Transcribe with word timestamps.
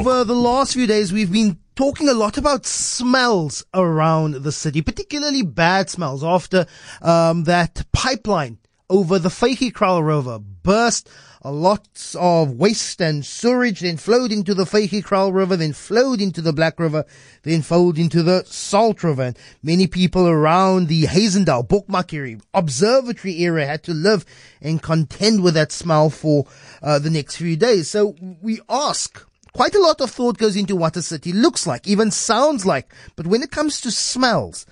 Over 0.00 0.24
the 0.24 0.34
last 0.34 0.72
few 0.72 0.86
days, 0.86 1.12
we've 1.12 1.30
been 1.30 1.58
talking 1.76 2.08
a 2.08 2.14
lot 2.14 2.38
about 2.38 2.64
smells 2.64 3.66
around 3.74 4.32
the 4.32 4.50
city, 4.50 4.80
particularly 4.80 5.42
bad 5.42 5.90
smells 5.90 6.24
after 6.24 6.64
um, 7.02 7.44
that 7.44 7.84
pipeline 7.92 8.56
over 8.88 9.18
the 9.18 9.28
Vygekraal 9.28 10.02
River 10.02 10.38
burst. 10.38 11.10
A 11.42 11.52
lot 11.52 12.14
of 12.18 12.54
waste 12.54 13.02
and 13.02 13.26
sewage 13.26 13.80
then 13.80 13.98
flowed 13.98 14.32
into 14.32 14.54
the 14.54 14.64
Vygekraal 14.64 15.34
River, 15.34 15.54
then 15.58 15.74
flowed 15.74 16.22
into 16.22 16.40
the 16.40 16.54
Black 16.54 16.80
River, 16.80 17.04
then 17.42 17.60
flowed 17.60 17.98
into 17.98 18.22
the 18.22 18.42
Salt 18.46 19.04
River. 19.04 19.24
And 19.24 19.38
many 19.62 19.86
people 19.86 20.26
around 20.26 20.88
the 20.88 21.02
Hazendal, 21.02 21.68
Bokmakierie, 21.68 22.40
observatory 22.54 23.44
area 23.44 23.66
had 23.66 23.82
to 23.82 23.92
live 23.92 24.24
and 24.62 24.82
contend 24.82 25.42
with 25.42 25.52
that 25.54 25.72
smell 25.72 26.08
for 26.08 26.46
uh, 26.82 26.98
the 26.98 27.10
next 27.10 27.36
few 27.36 27.54
days. 27.54 27.90
So 27.90 28.16
we 28.40 28.60
ask, 28.66 29.26
quite 29.52 29.74
a 29.74 29.80
lot 29.80 30.00
of 30.00 30.10
thought 30.10 30.38
goes 30.38 30.56
into 30.56 30.76
what 30.76 30.96
a 30.96 31.02
city 31.02 31.32
looks 31.32 31.66
like, 31.66 31.86
even 31.86 32.10
sounds 32.10 32.64
like. 32.66 32.92
But 33.16 33.26
when 33.26 33.42
it 33.42 33.50
comes 33.50 33.80
to 33.82 33.90
smells, 33.90 34.66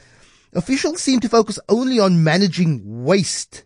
officials 0.52 1.00
seem 1.00 1.20
to 1.20 1.28
focus 1.28 1.58
only 1.68 1.98
on 1.98 2.24
managing 2.24 3.04
waste 3.04 3.64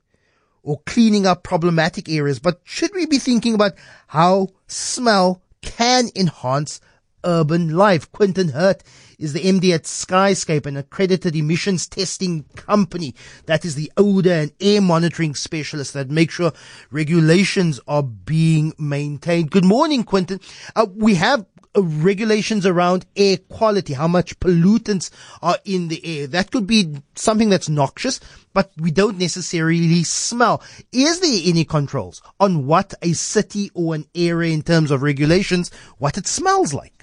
or 0.63 0.81
cleaning 0.87 1.27
up 1.27 1.43
problematic 1.43 2.09
areas, 2.09 2.39
but 2.39 2.61
should 2.65 2.95
we 2.95 3.07
be 3.07 3.19
thinking 3.19 3.55
about 3.55 3.73
how 4.07 4.49
smell 4.67 5.43
can 5.61 6.09
enhance 6.15 6.81
urban 7.25 7.77
life? 7.77 8.11
Quinton 8.13 8.51
Hurt 8.51 8.83
is 9.19 9.33
the 9.33 9.41
MD 9.41 9.73
at 9.73 9.85
Skyscape, 9.85 10.67
an 10.67 10.77
accredited 10.77 11.37
emissions 11.37 11.87
testing 11.87 12.45
company 12.57 13.15
that 13.47 13.65
is 13.65 13.75
the 13.75 13.91
odor 13.97 14.33
and 14.33 14.53
air 14.61 14.81
monitoring 14.81 15.35
specialist 15.35 15.95
that 15.95 16.11
make 16.11 16.31
sure 16.31 16.53
regulations 16.91 17.81
are 17.87 18.03
being 18.03 18.73
maintained. 18.79 19.51
Good 19.51 19.65
morning, 19.65 20.03
Quinton. 20.03 20.41
Uh, 20.75 20.87
we 20.95 21.15
have 21.15 21.47
uh, 21.75 21.83
regulations 21.83 22.67
around 22.67 23.07
air 23.17 23.39
quality, 23.49 23.95
how 23.95 24.09
much 24.09 24.39
pollutants 24.41 25.11
are 25.41 25.57
in 25.65 25.89
the 25.89 26.05
air. 26.05 26.27
That 26.27 26.51
could 26.51 26.67
be 26.67 26.97
something 27.15 27.49
that's 27.49 27.69
noxious, 27.69 28.21
but 28.53 28.73
we 28.77 28.91
don't 28.91 29.19
necessarily 29.19 30.03
smell. 30.03 30.63
Is 30.93 31.21
there 31.21 31.41
any 31.45 31.65
controls 31.65 32.21
on 32.39 32.67
what 32.67 32.93
a 33.01 33.15
city 33.15 33.71
or 33.73 33.95
an 33.95 34.07
area 34.15 34.53
in 34.53 34.63
terms 34.63 34.91
of 34.91 35.03
regulations, 35.03 35.71
what 35.97 36.19
it 36.19 36.27
smells 36.27 36.75
like? 36.75 37.02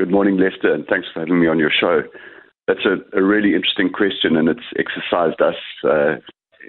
Good 0.00 0.10
morning, 0.10 0.38
Lester, 0.38 0.72
and 0.72 0.86
thanks 0.86 1.08
for 1.12 1.20
having 1.20 1.38
me 1.38 1.46
on 1.46 1.58
your 1.58 1.70
show. 1.70 2.04
That's 2.66 2.86
a, 2.86 3.18
a 3.18 3.22
really 3.22 3.54
interesting 3.54 3.90
question, 3.90 4.34
and 4.34 4.48
it's 4.48 4.72
exercised 4.78 5.42
us 5.42 5.56
uh, 5.84 6.16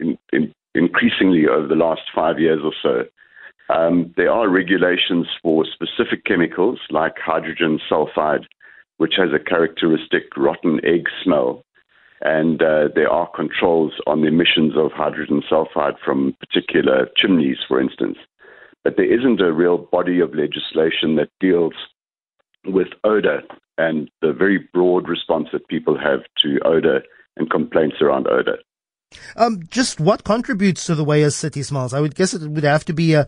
in, 0.02 0.18
in 0.34 0.54
increasingly 0.76 1.48
over 1.48 1.66
the 1.66 1.76
last 1.76 2.02
five 2.14 2.40
years 2.40 2.60
or 2.62 2.74
so. 2.84 3.74
Um, 3.74 4.14
there 4.18 4.30
are 4.30 4.50
regulations 4.50 5.28
for 5.42 5.64
specific 5.64 6.26
chemicals 6.26 6.80
like 6.90 7.14
hydrogen 7.24 7.80
sulfide, 7.90 8.44
which 8.98 9.14
has 9.16 9.30
a 9.34 9.40
characteristic 9.40 10.24
rotten 10.36 10.82
egg 10.84 11.06
smell. 11.24 11.64
And 12.20 12.62
uh, 12.62 12.90
there 12.94 13.10
are 13.10 13.32
controls 13.34 13.94
on 14.08 14.24
the 14.24 14.28
emissions 14.28 14.74
of 14.76 14.92
hydrogen 14.92 15.42
sulfide 15.50 15.98
from 16.04 16.36
particular 16.42 17.08
chimneys, 17.16 17.60
for 17.66 17.80
instance. 17.80 18.18
But 18.84 18.98
there 18.98 19.10
isn't 19.10 19.40
a 19.40 19.54
real 19.54 19.78
body 19.78 20.20
of 20.20 20.36
legislation 20.36 21.16
that 21.16 21.30
deals 21.40 21.76
with 22.66 22.88
odor 23.04 23.42
and 23.78 24.10
the 24.22 24.34
very 24.34 24.60
broad 24.74 25.08
response 25.08 25.48
that 25.54 25.68
people 25.68 25.98
have 25.98 26.22
to 26.44 26.60
odor 26.66 27.02
and 27.38 27.50
complaints 27.50 27.98
around 28.02 28.28
odor. 28.28 28.58
Um, 29.36 29.62
just 29.70 30.00
what 30.00 30.24
contributes 30.24 30.86
to 30.86 30.96
the 30.96 31.04
way 31.04 31.24
a 31.24 31.32
city 31.32 31.64
smells? 31.64 31.94
I 31.94 32.00
would 32.00 32.16
guess 32.16 32.34
it 32.34 32.48
would 32.50 32.64
have 32.64 32.86
to 32.86 32.94
be 32.94 33.14
a 33.14 33.28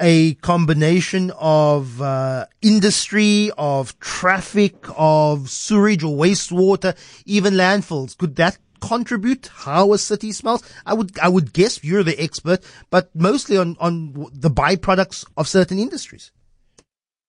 a 0.00 0.34
combination 0.34 1.30
of 1.38 2.02
uh, 2.02 2.46
industry, 2.62 3.52
of 3.56 3.96
traffic, 4.00 4.74
of 4.96 5.48
sewage 5.48 6.02
or 6.02 6.16
wastewater, 6.16 6.96
even 7.26 7.54
landfills. 7.54 8.18
Could 8.18 8.34
that 8.36 8.58
contribute 8.80 9.50
how 9.54 9.92
a 9.92 9.98
city 9.98 10.32
smells? 10.32 10.62
I 10.84 10.94
would 10.94 11.18
I 11.20 11.28
would 11.28 11.52
guess 11.52 11.82
you're 11.84 12.02
the 12.02 12.20
expert, 12.20 12.64
but 12.90 13.14
mostly 13.14 13.56
on 13.56 13.76
on 13.78 14.12
the 14.32 14.50
byproducts 14.50 15.24
of 15.36 15.48
certain 15.48 15.78
industries. 15.78 16.32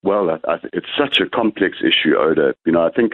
Well, 0.05 0.29
I, 0.29 0.35
I, 0.47 0.57
it's 0.71 0.87
such 0.97 1.19
a 1.19 1.27
complex 1.27 1.77
issue, 1.81 2.15
odor. 2.15 2.53
You 2.63 2.73
know, 2.73 2.85
I 2.85 2.91
think 2.91 3.13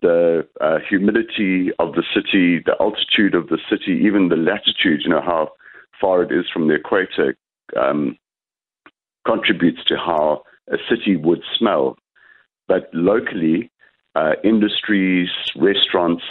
the 0.00 0.46
uh, 0.60 0.78
humidity 0.88 1.70
of 1.80 1.94
the 1.94 2.04
city, 2.14 2.62
the 2.64 2.76
altitude 2.80 3.34
of 3.34 3.48
the 3.48 3.58
city, 3.68 4.00
even 4.04 4.28
the 4.28 4.36
latitude, 4.36 5.00
you 5.02 5.10
know, 5.10 5.20
how 5.20 5.50
far 6.00 6.22
it 6.22 6.30
is 6.30 6.46
from 6.50 6.68
the 6.68 6.74
equator, 6.74 7.36
um, 7.76 8.16
contributes 9.26 9.82
to 9.88 9.96
how 9.96 10.44
a 10.68 10.76
city 10.88 11.16
would 11.16 11.42
smell. 11.58 11.96
But 12.68 12.88
locally, 12.94 13.72
uh, 14.14 14.34
industries, 14.44 15.30
restaurants, 15.56 16.22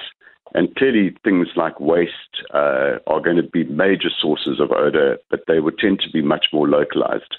and 0.53 0.73
clearly 0.77 1.13
things 1.25 1.49
like 1.57 1.77
waste 1.81 2.13
uh, 2.53 2.99
are 3.05 3.21
going 3.21 3.35
to 3.35 3.43
be 3.43 3.65
major 3.65 4.09
sources 4.21 4.61
of 4.61 4.71
odor, 4.71 5.17
but 5.29 5.41
they 5.45 5.59
would 5.59 5.77
tend 5.77 5.99
to 5.99 6.09
be 6.09 6.21
much 6.21 6.45
more 6.53 6.69
localized. 6.69 7.35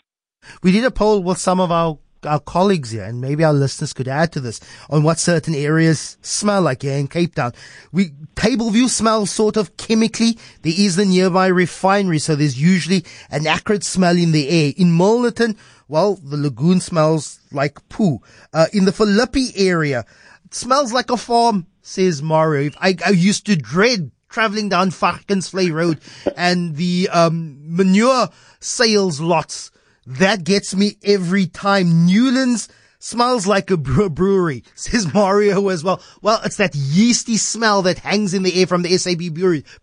We 0.62 0.72
did 0.72 0.84
a 0.84 0.90
poll 0.90 1.22
with 1.22 1.38
some 1.38 1.58
of 1.58 1.72
our 1.72 1.98
our 2.24 2.40
colleagues 2.40 2.90
here, 2.90 3.04
and 3.04 3.20
maybe 3.20 3.44
our 3.44 3.52
listeners 3.52 3.92
could 3.92 4.08
add 4.08 4.32
to 4.32 4.40
this 4.40 4.60
on 4.88 5.02
what 5.02 5.18
certain 5.18 5.54
areas 5.54 6.18
smell 6.22 6.62
like 6.62 6.82
here 6.82 6.96
in 6.96 7.08
Cape 7.08 7.34
Town. 7.34 7.52
We 7.92 8.10
table 8.34 8.70
view 8.70 8.88
smells 8.88 9.30
sort 9.30 9.56
of 9.56 9.76
chemically. 9.76 10.38
There 10.62 10.74
is 10.76 10.96
the 10.96 11.04
nearby 11.04 11.48
refinery, 11.48 12.18
so 12.18 12.34
there's 12.34 12.60
usually 12.60 13.04
an 13.30 13.46
acrid 13.46 13.84
smell 13.84 14.16
in 14.16 14.32
the 14.32 14.48
air. 14.48 14.72
In 14.76 14.96
Milnerton, 14.96 15.56
well, 15.88 16.16
the 16.16 16.36
lagoon 16.36 16.80
smells 16.80 17.40
like 17.52 17.88
poo. 17.88 18.20
Uh, 18.52 18.66
in 18.72 18.84
the 18.84 18.92
Philippi 18.92 19.48
area, 19.56 20.04
it 20.44 20.54
smells 20.54 20.92
like 20.92 21.10
a 21.10 21.16
farm, 21.16 21.66
says 21.82 22.22
Mario. 22.22 22.70
I, 22.80 22.96
I 23.04 23.10
used 23.10 23.46
to 23.46 23.56
dread 23.56 24.10
traveling 24.28 24.68
down 24.68 24.90
Varkensvlei 24.90 25.72
Road 25.72 25.98
and 26.36 26.76
the 26.76 27.08
um, 27.12 27.58
manure 27.76 28.28
sales 28.60 29.20
lots 29.20 29.70
that 30.18 30.44
gets 30.44 30.74
me 30.74 30.96
every 31.04 31.46
time. 31.46 32.06
Newlands 32.06 32.68
smells 32.98 33.46
like 33.46 33.70
a 33.70 33.76
brewery, 33.76 34.64
says 34.74 35.12
Mario 35.12 35.68
as 35.68 35.84
well. 35.84 36.02
Well, 36.20 36.40
it's 36.44 36.56
that 36.56 36.74
yeasty 36.74 37.36
smell 37.36 37.82
that 37.82 37.98
hangs 37.98 38.34
in 38.34 38.42
the 38.42 38.60
air 38.60 38.66
from 38.66 38.82
the 38.82 38.96
SAB 38.96 39.34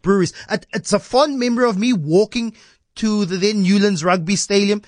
breweries. 0.01 0.33
It's 0.73 0.93
a 0.93 0.99
fond 0.99 1.39
memory 1.39 1.69
of 1.69 1.77
me 1.77 1.93
walking 1.93 2.55
to 2.95 3.25
the 3.25 3.37
then 3.37 3.61
Newlands 3.63 4.03
Rugby 4.03 4.35
Stadium. 4.35 4.81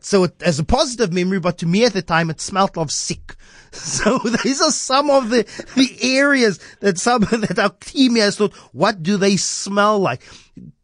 So 0.00 0.24
it 0.24 0.34
has 0.42 0.58
a 0.58 0.64
positive 0.64 1.12
memory, 1.12 1.38
but 1.38 1.58
to 1.58 1.66
me 1.66 1.84
at 1.84 1.92
the 1.92 2.02
time 2.02 2.30
it 2.30 2.40
smelt 2.40 2.76
of 2.78 2.90
sick. 2.90 3.36
So 3.74 4.18
these 4.18 4.60
are 4.60 4.70
some 4.70 5.08
of 5.08 5.30
the, 5.30 5.44
the 5.76 5.96
areas 6.02 6.60
that 6.80 6.98
some, 6.98 7.20
that 7.30 7.58
our 7.58 7.70
team 7.80 8.16
has 8.16 8.36
thought, 8.36 8.52
what 8.72 9.02
do 9.02 9.16
they 9.16 9.38
smell 9.38 9.98
like? 9.98 10.20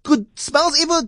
Could 0.05 0.27
smells 0.39 0.81
ever 0.81 1.03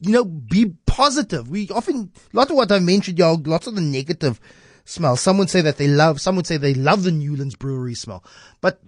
you 0.00 0.12
know, 0.12 0.24
be 0.24 0.66
positive. 0.94 1.48
We 1.50 1.68
often, 1.70 2.12
a 2.32 2.36
lot 2.36 2.50
of 2.50 2.56
what 2.56 2.70
I 2.70 2.78
mentioned, 2.78 3.18
y'all, 3.18 3.40
lots 3.44 3.66
of 3.66 3.74
the 3.74 3.80
negative 3.80 4.40
smell. 4.84 5.16
Some 5.16 5.38
would 5.38 5.50
say 5.50 5.60
that 5.60 5.76
they 5.76 5.88
love, 5.88 6.20
some 6.20 6.36
would 6.36 6.46
say 6.46 6.56
they 6.56 6.72
love 6.72 7.02
the 7.02 7.10
Newlands 7.10 7.56
brewery 7.56 7.94
smell. 7.94 8.22
But 8.60 8.78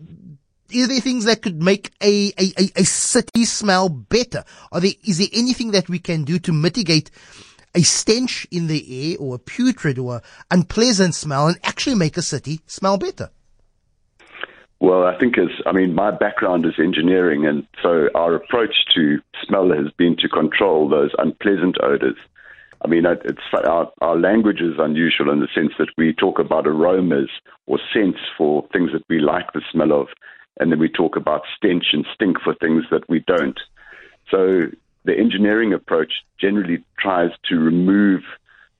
is 0.70 0.86
there 0.86 1.00
things 1.00 1.24
that 1.24 1.42
could 1.42 1.60
make 1.60 1.90
a, 2.00 2.32
a, 2.38 2.52
a, 2.58 2.70
a 2.76 2.84
city 2.84 3.44
smell 3.44 3.88
better? 3.88 4.44
Are 4.70 4.80
there, 4.80 4.92
is 5.04 5.18
there 5.18 5.26
anything 5.32 5.72
that 5.72 5.88
we 5.88 5.98
can 5.98 6.22
do 6.22 6.38
to 6.38 6.52
mitigate 6.52 7.10
a 7.74 7.82
stench 7.82 8.46
in 8.52 8.68
the 8.68 9.10
air 9.12 9.16
or 9.18 9.34
a 9.34 9.40
putrid 9.40 9.98
or 9.98 10.22
unpleasant 10.52 11.16
smell 11.16 11.48
and 11.48 11.58
actually 11.64 11.96
make 11.96 12.16
a 12.16 12.22
city 12.22 12.60
smell 12.66 12.98
better? 12.98 13.30
Well, 14.78 15.04
I 15.04 15.18
think 15.18 15.38
as 15.38 15.48
I 15.64 15.72
mean, 15.72 15.94
my 15.94 16.10
background 16.10 16.66
is 16.66 16.74
engineering, 16.78 17.46
and 17.46 17.66
so 17.82 18.08
our 18.14 18.34
approach 18.34 18.74
to 18.94 19.18
smell 19.46 19.70
has 19.70 19.90
been 19.96 20.16
to 20.18 20.28
control 20.28 20.88
those 20.88 21.10
unpleasant 21.18 21.76
odors. 21.82 22.16
I 22.84 22.88
mean, 22.88 23.04
it's 23.06 23.40
our, 23.66 23.90
our 24.02 24.18
language 24.18 24.60
is 24.60 24.74
unusual 24.78 25.32
in 25.32 25.40
the 25.40 25.48
sense 25.54 25.72
that 25.78 25.88
we 25.96 26.12
talk 26.12 26.38
about 26.38 26.66
aromas 26.66 27.30
or 27.66 27.78
scents 27.92 28.18
for 28.36 28.66
things 28.72 28.92
that 28.92 29.02
we 29.08 29.18
like 29.18 29.52
the 29.54 29.62
smell 29.72 29.92
of, 29.92 30.08
and 30.60 30.70
then 30.70 30.78
we 30.78 30.90
talk 30.90 31.16
about 31.16 31.42
stench 31.56 31.86
and 31.92 32.06
stink 32.14 32.36
for 32.44 32.54
things 32.54 32.84
that 32.90 33.08
we 33.08 33.20
don't. 33.20 33.58
So 34.30 34.66
the 35.04 35.16
engineering 35.16 35.72
approach 35.72 36.12
generally 36.38 36.84
tries 36.98 37.30
to 37.48 37.56
remove 37.56 38.20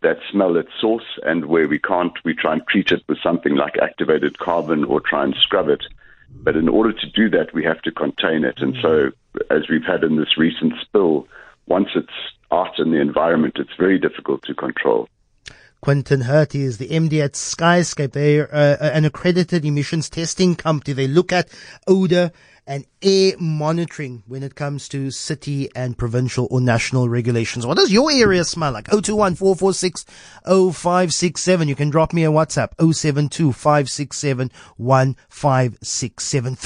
that 0.03 0.19
smell 0.31 0.59
at 0.59 0.67
source, 0.81 1.19
and 1.25 1.47
where 1.47 1.69
we 1.69 1.79
can't, 1.79 2.13
we 2.25 2.35
try 2.35 2.53
and 2.53 2.67
treat 2.69 2.93
it 2.93 3.03
with 3.09 3.19
something 3.23 3.57
like 3.57 3.79
activated 3.79 4.39
carbon 4.39 4.85
or 4.85 5.01
try 5.01 5.25
and 5.25 5.35
scrub 5.37 5.69
it. 5.69 5.83
But 6.43 6.57
in 6.57 6.69
order 6.69 6.93
to 6.93 7.11
do 7.11 7.31
that, 7.31 7.55
we 7.55 7.65
have 7.65 7.81
to 7.83 7.93
contain 7.93 8.45
it. 8.45 8.61
And 8.61 8.77
so, 8.83 9.11
as 9.51 9.69
we've 9.69 9.85
had 9.85 10.05
in 10.05 10.17
this 10.17 10.37
recent 10.37 10.75
spill, 10.81 11.27
once 11.67 11.89
it's 11.95 12.09
out 12.53 12.79
in 12.79 12.91
the 12.91 13.01
environment, 13.01 13.57
it's 13.59 13.75
very 13.79 13.99
difficult 13.99 14.43
to 14.45 14.55
control. 14.55 15.09
Quentin 15.87 16.23
Hurt 16.23 16.53
is 16.57 16.79
the 16.79 16.89
MD 16.89 17.23
at 17.23 17.35
Skyscape. 17.35 18.11
They're 18.11 18.53
uh, 18.53 18.77
an 18.81 19.05
accredited 19.05 19.65
emissions 19.65 20.11
testing 20.11 20.57
company. 20.57 20.95
They 20.95 21.07
look 21.07 21.33
at 21.33 21.49
odor 21.87 22.33
and 22.67 22.85
air 23.01 23.35
monitoring 23.39 24.25
when 24.27 24.43
it 24.43 24.57
comes 24.57 24.89
to 24.89 25.13
city 25.13 25.69
and 25.77 25.97
provincial 25.97 26.49
or 26.51 26.61
national 26.61 27.09
regulations. 27.09 27.65
What 27.65 27.77
does 27.77 27.93
your 27.93 28.11
area 28.11 28.43
smell 28.45 28.73
like? 28.73 28.89
021 28.89 29.37
446 29.37 30.05
0567. 30.45 31.69
You 31.69 31.77
can 31.77 31.91
drop 31.91 32.13
me 32.13 32.25
a 32.25 32.31
WhatsApp 32.31 32.73
072 32.81 33.53
567 33.53 34.51
1567. 34.79 36.55